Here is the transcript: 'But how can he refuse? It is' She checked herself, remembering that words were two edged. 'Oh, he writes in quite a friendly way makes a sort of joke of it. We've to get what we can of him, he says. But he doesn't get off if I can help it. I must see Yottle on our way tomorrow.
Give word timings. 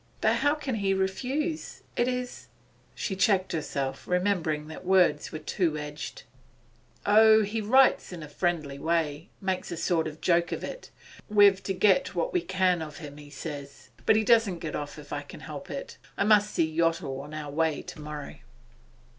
'But 0.19 0.37
how 0.37 0.55
can 0.55 0.73
he 0.77 0.95
refuse? 0.95 1.83
It 1.95 2.07
is' 2.07 2.47
She 2.95 3.15
checked 3.15 3.51
herself, 3.51 4.07
remembering 4.07 4.67
that 4.67 4.83
words 4.83 5.31
were 5.31 5.37
two 5.37 5.77
edged. 5.77 6.23
'Oh, 7.05 7.43
he 7.43 7.61
writes 7.61 8.11
in 8.11 8.21
quite 8.21 8.31
a 8.31 8.33
friendly 8.33 8.79
way 8.79 9.29
makes 9.41 9.71
a 9.71 9.77
sort 9.77 10.07
of 10.07 10.19
joke 10.19 10.51
of 10.51 10.63
it. 10.63 10.89
We've 11.29 11.61
to 11.61 11.73
get 11.75 12.15
what 12.15 12.33
we 12.33 12.41
can 12.41 12.81
of 12.81 12.97
him, 12.97 13.17
he 13.17 13.29
says. 13.29 13.89
But 14.07 14.15
he 14.15 14.23
doesn't 14.23 14.57
get 14.57 14.75
off 14.75 14.97
if 14.97 15.13
I 15.13 15.21
can 15.21 15.41
help 15.41 15.69
it. 15.69 15.99
I 16.17 16.23
must 16.23 16.49
see 16.51 16.65
Yottle 16.75 17.21
on 17.21 17.35
our 17.35 17.51
way 17.51 17.83
tomorrow. 17.83 18.37